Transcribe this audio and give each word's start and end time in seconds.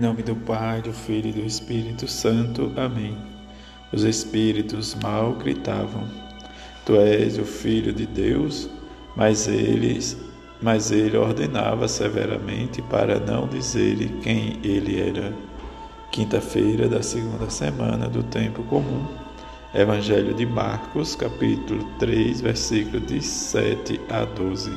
Em 0.00 0.02
nome 0.02 0.22
do 0.22 0.36
Pai, 0.36 0.80
do 0.80 0.92
Filho 0.92 1.30
e 1.30 1.32
do 1.32 1.44
Espírito 1.44 2.06
Santo. 2.06 2.72
Amém. 2.76 3.18
Os 3.92 4.04
espíritos 4.04 4.94
mal 5.02 5.32
gritavam: 5.32 6.04
Tu 6.86 6.94
és 6.94 7.36
o 7.36 7.44
Filho 7.44 7.92
de 7.92 8.06
Deus, 8.06 8.70
mas 9.16 9.48
eles, 9.48 10.16
mas 10.62 10.92
ele 10.92 11.16
ordenava 11.16 11.88
severamente 11.88 12.80
para 12.82 13.18
não 13.18 13.48
dizerem 13.48 14.20
quem 14.20 14.60
ele 14.62 15.00
era. 15.00 15.34
Quinta-feira 16.12 16.88
da 16.88 17.02
segunda 17.02 17.50
semana 17.50 18.08
do 18.08 18.22
tempo 18.22 18.62
comum. 18.62 19.04
Evangelho 19.74 20.32
de 20.32 20.46
Marcos, 20.46 21.16
capítulo 21.16 21.82
3, 21.98 22.40
versículo 22.40 23.00
de 23.00 23.20
7 23.20 24.00
a 24.08 24.24
12. 24.24 24.70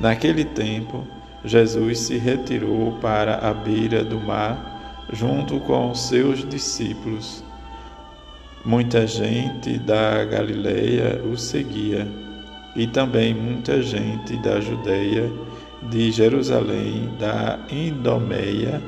Naquele 0.00 0.44
tempo, 0.44 1.06
Jesus 1.44 1.98
se 1.98 2.18
retirou 2.18 2.92
para 3.00 3.36
a 3.36 3.52
beira 3.52 4.04
do 4.04 4.20
mar 4.20 5.06
junto 5.12 5.58
com 5.60 5.94
seus 5.94 6.48
discípulos. 6.48 7.44
Muita 8.64 9.06
gente 9.06 9.78
da 9.78 10.24
Galileia 10.24 11.20
o 11.24 11.36
seguia 11.36 12.06
e 12.76 12.86
também 12.86 13.34
muita 13.34 13.82
gente 13.82 14.36
da 14.38 14.60
Judeia, 14.60 15.30
de 15.90 16.12
Jerusalém, 16.12 17.10
da 17.18 17.58
Indomeia, 17.70 18.80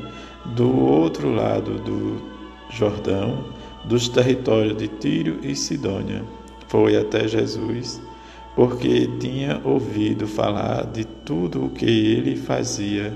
do 0.55 0.79
outro 0.87 1.35
lado 1.35 1.79
do 1.81 2.23
Jordão, 2.71 3.45
dos 3.85 4.09
territórios 4.09 4.77
de 4.77 4.89
Tiro 4.89 5.39
e 5.43 5.57
Sidônia. 5.57 6.23
Foi 6.69 6.97
até 6.97 7.27
Jesus 7.27 8.01
porque 8.55 9.09
tinha 9.19 9.61
ouvido 9.65 10.27
falar 10.27 10.87
de 10.87 11.05
tudo 11.05 11.67
o 11.67 11.71
que 11.71 11.85
ele 11.85 12.37
fazia. 12.37 13.13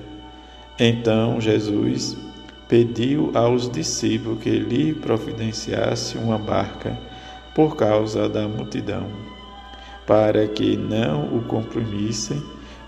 Então 0.79 1.41
Jesus 1.41 2.17
pediu 2.69 3.31
aos 3.35 3.71
discípulos 3.71 4.43
que 4.43 4.51
lhe 4.51 4.93
providenciasse 4.95 6.19
uma 6.19 6.39
barca 6.39 6.99
por 7.55 7.77
causa 7.77 8.29
da 8.29 8.47
multidão, 8.47 9.07
para 10.07 10.47
que 10.47 10.77
não 10.77 11.35
o 11.37 11.43
comprimissem. 11.43 12.43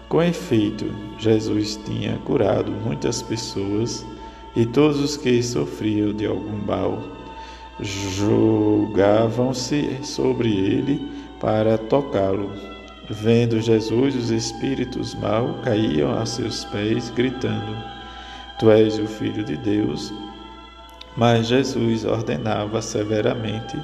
Com 0.09 0.23
efeito, 0.23 0.87
Jesus 1.19 1.81
tinha 1.84 2.19
curado 2.19 2.71
muitas 2.73 3.23
pessoas 3.23 4.05
e 4.56 4.67
todos 4.67 5.01
os 5.01 5.17
que 5.17 5.43
sofriam 5.43 6.12
de 6.12 6.27
algum 6.27 6.59
mal 6.67 7.01
julgavam-se 7.81 9.98
sobre 10.03 10.51
ele 10.51 11.20
para 11.41 11.79
tocá-lo. 11.79 12.53
Vendo 13.09 13.61
Jesus, 13.61 14.15
os 14.15 14.31
espíritos 14.31 15.15
mal 15.17 15.55
caíam 15.65 16.17
a 16.17 16.25
seus 16.25 16.65
pés, 16.67 17.11
gritando: 17.11 17.77
Tu 18.59 18.71
és 18.71 18.99
o 18.99 19.07
Filho 19.07 19.43
de 19.43 19.57
Deus. 19.57 20.13
Mas 21.17 21.49
Jesus 21.49 22.05
ordenava 22.05 22.81
severamente 22.81 23.77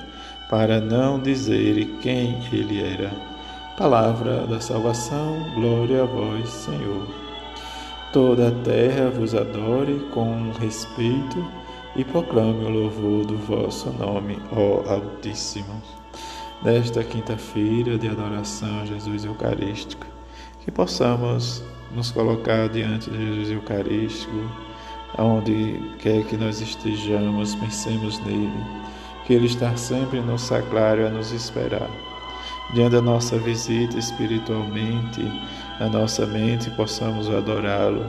para 0.48 0.80
não 0.80 1.18
dizer 1.18 1.84
quem 2.00 2.38
ele 2.52 2.84
era. 2.84 3.10
Palavra 3.76 4.46
da 4.46 4.60
salvação, 4.60 5.44
glória 5.54 6.04
a 6.04 6.06
vós, 6.06 6.48
Senhor. 6.48 7.08
Toda 8.12 8.48
a 8.48 8.52
terra 8.62 9.10
vos 9.10 9.34
adore 9.34 10.06
com 10.14 10.52
respeito 10.52 11.44
e 11.96 12.04
proclame 12.04 12.64
o 12.64 12.70
louvor 12.70 13.26
do 13.26 13.36
vosso 13.36 13.90
nome, 13.90 14.38
ó 14.52 14.88
Altíssimo 14.88 15.82
nesta 16.62 17.04
quinta-feira 17.04 17.98
de 17.98 18.08
adoração 18.08 18.80
a 18.80 18.84
Jesus 18.86 19.24
Eucarístico, 19.24 20.06
que 20.64 20.70
possamos 20.70 21.62
nos 21.94 22.10
colocar 22.10 22.68
diante 22.68 23.10
de 23.10 23.16
Jesus 23.16 23.50
Eucarístico, 23.50 24.50
onde 25.18 25.80
quer 25.98 26.24
que 26.24 26.36
nós 26.36 26.60
estejamos, 26.60 27.54
pensemos 27.54 28.18
nele, 28.24 28.50
que 29.26 29.34
Ele 29.34 29.46
está 29.46 29.76
sempre 29.76 30.20
no 30.20 30.38
sacrário 30.38 31.06
a 31.06 31.10
nos 31.10 31.32
esperar. 31.32 31.90
Diante 32.74 32.96
da 32.96 33.02
nossa 33.02 33.38
visita 33.38 33.96
espiritualmente, 33.96 35.22
na 35.78 35.88
nossa 35.88 36.26
mente, 36.26 36.68
possamos 36.70 37.30
adorá-lo, 37.30 38.04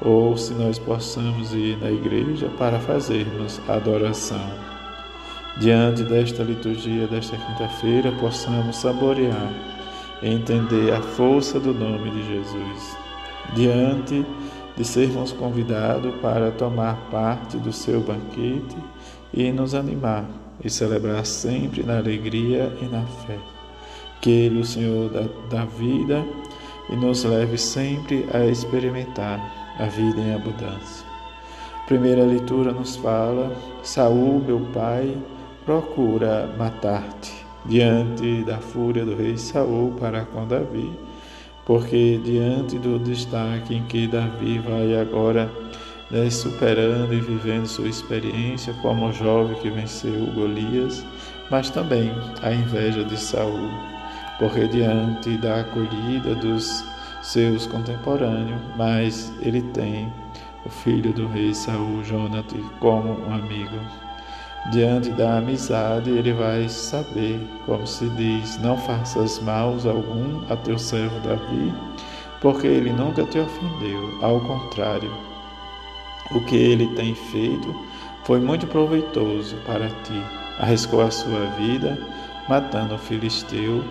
ou 0.00 0.36
se 0.36 0.54
nós 0.54 0.78
possamos 0.78 1.52
ir 1.52 1.76
na 1.78 1.90
igreja 1.90 2.48
para 2.56 2.78
fazermos 2.78 3.60
adoração 3.68 4.77
diante 5.58 6.02
desta 6.04 6.42
liturgia 6.42 7.06
desta 7.06 7.36
quinta-feira, 7.36 8.12
possamos 8.12 8.76
saborear 8.76 9.52
e 10.22 10.28
entender 10.28 10.92
a 10.92 11.00
força 11.00 11.58
do 11.58 11.74
nome 11.74 12.10
de 12.10 12.26
Jesus. 12.26 12.96
Diante 13.54 14.24
de 14.76 14.84
sermos 14.84 15.32
convidados 15.32 16.14
para 16.20 16.50
tomar 16.52 16.96
parte 17.10 17.56
do 17.56 17.72
seu 17.72 18.00
banquete 18.00 18.76
e 19.34 19.50
nos 19.50 19.74
animar 19.74 20.24
e 20.62 20.70
celebrar 20.70 21.24
sempre 21.26 21.82
na 21.82 21.98
alegria 21.98 22.72
e 22.80 22.84
na 22.86 23.02
fé. 23.02 23.38
Que 24.20 24.30
Ele, 24.30 24.60
o 24.60 24.64
Senhor 24.64 25.10
da, 25.10 25.24
da 25.48 25.64
vida, 25.64 26.24
e 26.90 26.96
nos 26.96 27.24
leve 27.24 27.58
sempre 27.58 28.26
a 28.32 28.44
experimentar 28.46 29.38
a 29.78 29.84
vida 29.84 30.20
em 30.20 30.34
abundância. 30.34 31.06
primeira 31.86 32.24
leitura 32.24 32.72
nos 32.72 32.96
fala: 32.96 33.54
Saul, 33.82 34.40
meu 34.40 34.60
pai, 34.72 35.16
procura 35.68 36.48
matar-te 36.56 37.44
diante 37.66 38.42
da 38.42 38.56
fúria 38.56 39.04
do 39.04 39.14
rei 39.14 39.36
Saul 39.36 39.92
para 40.00 40.24
com 40.24 40.46
Davi, 40.46 40.98
porque 41.66 42.18
diante 42.24 42.78
do 42.78 42.98
destaque 42.98 43.74
em 43.74 43.82
que 43.82 44.06
Davi 44.06 44.60
vai 44.60 44.98
agora 44.98 45.52
né, 46.10 46.30
superando 46.30 47.12
e 47.12 47.20
vivendo 47.20 47.66
sua 47.66 47.86
experiência 47.86 48.72
como 48.80 49.12
jovem 49.12 49.58
que 49.58 49.68
venceu 49.68 50.32
Golias, 50.34 51.04
mas 51.50 51.68
também 51.68 52.12
a 52.40 52.50
inveja 52.50 53.04
de 53.04 53.20
Saul, 53.20 53.68
porque 54.38 54.66
diante 54.68 55.36
da 55.36 55.60
acolhida 55.60 56.34
dos 56.36 56.82
seus 57.20 57.66
contemporâneos, 57.66 58.58
mas 58.74 59.30
ele 59.42 59.60
tem 59.60 60.10
o 60.64 60.70
filho 60.70 61.12
do 61.12 61.28
rei 61.28 61.52
Saul, 61.52 62.02
Jonathan, 62.04 62.62
como 62.80 63.20
um 63.20 63.34
amigo. 63.34 64.07
Diante 64.66 65.10
da 65.10 65.38
amizade, 65.38 66.10
ele 66.10 66.32
vai 66.32 66.68
saber, 66.68 67.40
como 67.64 67.86
se 67.86 68.06
diz: 68.10 68.58
Não 68.58 68.76
faças 68.76 69.40
mal 69.40 69.76
algum 69.86 70.42
a 70.52 70.56
teu 70.56 70.78
servo 70.78 71.18
Davi, 71.20 71.72
porque 72.40 72.66
ele 72.66 72.92
nunca 72.92 73.24
te 73.24 73.38
ofendeu. 73.38 74.18
Ao 74.20 74.38
contrário, 74.40 75.10
o 76.32 76.40
que 76.44 76.56
ele 76.56 76.86
tem 76.94 77.14
feito 77.14 77.74
foi 78.24 78.40
muito 78.40 78.66
proveitoso 78.66 79.56
para 79.64 79.88
ti. 79.88 80.22
Arriscou 80.58 81.00
a 81.00 81.10
sua 81.10 81.46
vida, 81.56 81.96
matando 82.46 82.94
o 82.94 82.98
filisteu, 82.98 83.82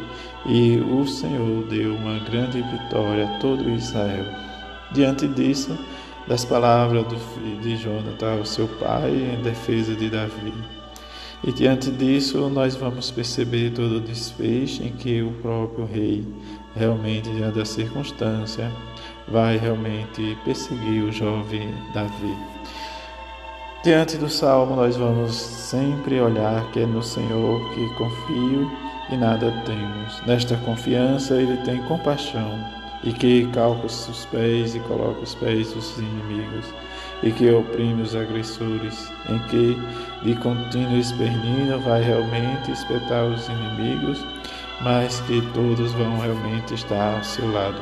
e 0.46 0.78
o 0.78 1.08
Senhor 1.08 1.64
deu 1.64 1.96
uma 1.96 2.20
grande 2.20 2.62
vitória 2.62 3.26
a 3.26 3.40
todo 3.40 3.70
Israel. 3.70 4.26
Diante 4.92 5.28
disso, 5.28 5.76
das 6.28 6.44
palavras 6.44 7.06
de 7.62 7.78
Jonathan, 7.78 8.44
seu 8.44 8.68
pai, 8.68 9.12
em 9.12 9.42
defesa 9.42 9.96
de 9.96 10.10
Davi. 10.10 10.54
E 11.44 11.52
diante 11.52 11.92
disso, 11.92 12.50
nós 12.50 12.76
vamos 12.76 13.12
perceber 13.12 13.72
todo 13.72 13.98
o 13.98 14.02
desfecho 14.02 14.84
em 14.84 14.92
que 14.92 15.22
o 15.22 15.32
próprio 15.34 15.86
rei, 15.86 16.26
realmente, 16.76 17.30
diante 17.30 17.60
da 17.60 17.66
circunstância, 17.66 18.72
vai 19.28 19.58
realmente 19.58 20.38
perseguir 20.44 21.04
o 21.04 21.12
jovem 21.12 21.74
Davi. 21.94 22.36
Diante 23.84 24.18
do 24.18 24.28
salmo, 24.28 24.76
nós 24.76 24.98
vamos 24.98 25.34
sempre 25.34 26.20
olhar 26.20 26.70
que 26.72 26.80
é 26.80 26.86
no 26.86 27.04
Senhor 27.04 27.74
que 27.74 27.88
confio 27.96 28.70
e 29.10 29.16
nada 29.16 29.52
temos. 29.66 30.22
Nesta 30.26 30.58
confiança, 30.58 31.36
ele 31.36 31.58
tem 31.58 31.82
compaixão 31.84 32.77
e 33.04 33.12
que 33.14 33.48
calca 33.54 33.86
os 33.86 34.28
pés 34.32 34.76
e 34.76 34.80
coloca 34.82 35.22
os 35.22 35.36
pés 35.36 35.72
dos 35.74 35.98
inimigos, 35.98 36.66
e 37.24 37.32
que 37.32 37.50
oprime 37.52 38.02
os 38.02 38.16
agressores, 38.16 39.12
em 39.30 39.40
que 39.48 39.78
de 40.24 40.36
contínuo 40.42 40.98
esperninho 40.98 41.80
vai 41.82 42.02
realmente 42.02 42.72
espetar 42.72 43.26
os 43.26 43.48
inimigos, 43.48 44.26
mas 44.82 45.20
que 45.22 45.42
todos 45.54 45.92
vão 45.94 46.20
realmente 46.20 46.74
estar 46.74 47.18
ao 47.18 47.24
seu 47.24 47.52
lado. 47.52 47.82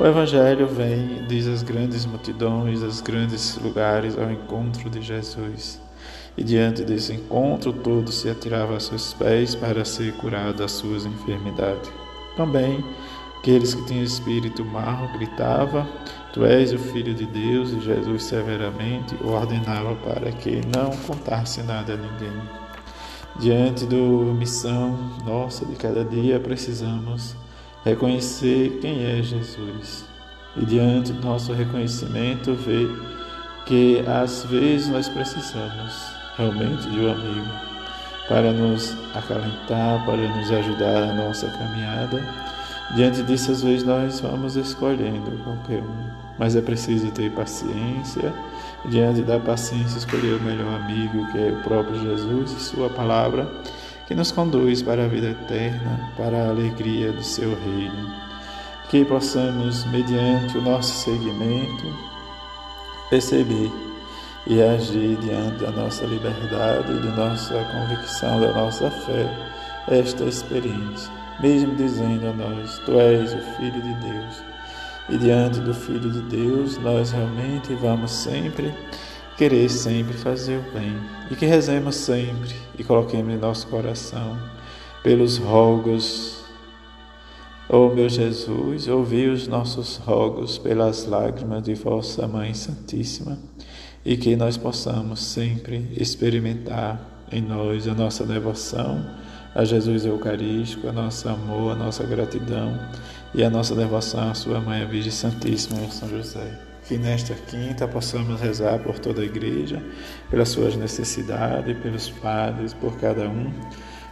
O 0.00 0.06
Evangelho 0.06 0.66
vem, 0.66 1.26
diz 1.26 1.48
as 1.48 1.62
grandes 1.62 2.06
multidões, 2.06 2.82
os 2.82 3.00
grandes 3.00 3.58
lugares 3.60 4.16
ao 4.16 4.30
encontro 4.30 4.88
de 4.88 5.02
Jesus. 5.02 5.80
E 6.36 6.44
diante 6.44 6.84
desse 6.84 7.14
encontro, 7.14 7.72
todos 7.72 8.14
se 8.14 8.30
atiravam 8.30 8.76
a 8.76 8.80
seus 8.80 9.12
pés 9.12 9.56
para 9.56 9.84
ser 9.84 10.12
curado 10.14 10.58
das 10.58 10.70
suas 10.70 11.04
enfermidades. 11.04 11.90
Também 12.36 12.84
Aqueles 13.48 13.72
que 13.72 13.82
tinham 13.86 14.04
espírito 14.04 14.62
mau 14.62 15.08
gritavam: 15.14 15.88
Tu 16.34 16.44
és 16.44 16.70
o 16.70 16.78
Filho 16.78 17.14
de 17.14 17.24
Deus, 17.24 17.72
e 17.72 17.80
Jesus 17.80 18.24
severamente 18.24 19.16
ordenava 19.24 19.96
para 19.96 20.30
que 20.32 20.60
não 20.76 20.94
contasse 21.06 21.62
nada 21.62 21.94
a 21.94 21.96
ninguém. 21.96 22.42
Diante 23.40 23.86
da 23.86 23.96
missão 24.34 24.98
nossa 25.24 25.64
de 25.64 25.76
cada 25.76 26.04
dia, 26.04 26.38
precisamos 26.38 27.34
reconhecer 27.86 28.80
quem 28.82 29.02
é 29.02 29.22
Jesus. 29.22 30.04
E 30.54 30.66
diante 30.66 31.14
do 31.14 31.26
nosso 31.26 31.54
reconhecimento, 31.54 32.52
ver 32.52 32.90
que 33.64 34.04
às 34.06 34.44
vezes 34.44 34.88
nós 34.88 35.08
precisamos 35.08 35.94
realmente 36.36 36.86
de 36.90 37.00
um 37.00 37.10
amigo 37.10 37.48
para 38.28 38.52
nos 38.52 38.94
acalentar, 39.14 40.04
para 40.04 40.36
nos 40.36 40.52
ajudar 40.52 41.06
na 41.06 41.14
nossa 41.14 41.48
caminhada. 41.48 42.57
Diante 42.94 43.22
disso, 43.22 43.52
às 43.52 43.62
vezes 43.62 43.84
nós 43.84 44.20
vamos 44.20 44.56
escolhendo 44.56 45.30
qualquer 45.44 45.82
um, 45.82 46.10
mas 46.38 46.56
é 46.56 46.60
preciso 46.60 47.10
ter 47.10 47.30
paciência. 47.32 48.32
Diante 48.86 49.22
da 49.22 49.38
paciência, 49.38 49.98
escolher 49.98 50.34
o 50.34 50.42
melhor 50.42 50.80
amigo, 50.80 51.30
que 51.32 51.38
é 51.38 51.50
o 51.50 51.62
próprio 51.62 52.00
Jesus 52.00 52.52
e 52.52 52.60
Sua 52.60 52.88
palavra, 52.88 53.46
que 54.06 54.14
nos 54.14 54.32
conduz 54.32 54.80
para 54.80 55.04
a 55.04 55.08
vida 55.08 55.30
eterna, 55.30 56.12
para 56.16 56.44
a 56.44 56.48
alegria 56.48 57.12
do 57.12 57.22
Seu 57.22 57.50
reino. 57.50 58.10
Que 58.88 59.04
possamos, 59.04 59.84
mediante 59.86 60.56
o 60.56 60.62
nosso 60.62 61.04
seguimento, 61.04 61.84
perceber 63.10 63.70
e 64.46 64.62
agir 64.62 65.16
diante 65.16 65.62
da 65.62 65.70
nossa 65.70 66.06
liberdade, 66.06 67.00
de 67.00 67.08
nossa 67.08 67.54
convicção, 67.64 68.40
da 68.40 68.52
nossa 68.52 68.90
fé, 68.90 69.28
esta 69.88 70.24
experiência, 70.24 71.12
mesmo 71.40 71.74
dizendo 71.76 72.26
a 72.26 72.32
nós: 72.32 72.78
Tu 72.84 72.92
és 72.92 73.32
o 73.32 73.38
Filho 73.56 73.82
de 73.82 73.94
Deus. 73.94 74.42
E 75.10 75.16
diante 75.16 75.60
do 75.60 75.72
Filho 75.72 76.10
de 76.10 76.20
Deus, 76.22 76.76
nós 76.78 77.12
realmente 77.12 77.74
vamos 77.74 78.10
sempre 78.10 78.74
querer 79.36 79.68
sempre 79.70 80.14
fazer 80.14 80.58
o 80.58 80.72
bem 80.72 80.98
e 81.30 81.36
que 81.36 81.46
rezemos 81.46 81.94
sempre 81.94 82.54
e 82.76 82.82
coloquemos 82.82 83.32
em 83.32 83.38
nosso 83.38 83.68
coração 83.68 84.36
pelos 85.02 85.38
rogos 85.38 86.38
oh, 87.68 87.90
meu 87.90 88.08
Jesus, 88.08 88.88
ouvi 88.88 89.28
os 89.28 89.46
nossos 89.46 89.96
rogos 89.98 90.56
pelas 90.56 91.06
lágrimas 91.06 91.62
de 91.62 91.74
vossa 91.74 92.26
Mãe 92.26 92.54
Santíssima 92.54 93.38
e 94.04 94.16
que 94.16 94.34
nós 94.34 94.56
possamos 94.56 95.22
sempre 95.22 95.86
experimentar 95.96 97.26
em 97.30 97.42
nós 97.42 97.86
a 97.86 97.94
nossa 97.94 98.24
devoção 98.24 99.04
a 99.54 99.64
Jesus 99.64 100.04
Eucarístico, 100.04 100.88
a 100.88 100.92
nosso 100.92 101.28
amor, 101.28 101.72
a 101.72 101.74
nossa 101.74 102.04
gratidão 102.04 102.78
e 103.34 103.42
a 103.42 103.50
nossa 103.50 103.74
devoção 103.74 104.30
à 104.30 104.34
Sua 104.34 104.60
Mãe, 104.60 104.82
a 104.82 104.86
Virgem 104.86 105.12
Santíssima 105.12 105.80
e 105.80 105.90
São 105.90 106.08
José. 106.08 106.58
Que 106.86 106.96
nesta 106.96 107.34
quinta 107.34 107.86
possamos 107.86 108.40
rezar 108.40 108.78
por 108.78 108.98
toda 108.98 109.20
a 109.20 109.24
igreja, 109.24 109.82
pelas 110.30 110.48
suas 110.48 110.74
necessidades, 110.74 111.76
pelos 111.78 112.08
padres, 112.08 112.72
por 112.72 112.96
cada 112.98 113.28
um 113.28 113.52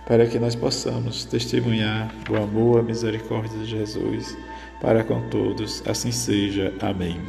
para 0.06 0.26
que 0.26 0.38
nós 0.38 0.54
possamos 0.54 1.24
testemunhar 1.24 2.14
o 2.30 2.36
amor, 2.36 2.80
a 2.80 2.82
misericórdia 2.82 3.58
de 3.58 3.66
Jesus 3.66 4.36
para 4.80 5.02
com 5.04 5.28
todos. 5.28 5.82
Assim 5.86 6.12
seja. 6.12 6.72
Amém. 6.80 7.20